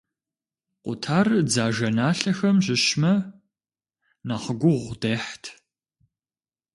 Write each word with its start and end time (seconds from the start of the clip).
Къутар 0.83 1.27
дзажэналъэхэм 1.47 2.57
щыщмэ, 2.65 3.13
нэхъ 4.27 4.49
гугъу 4.59 4.93
дехьт. 5.01 5.43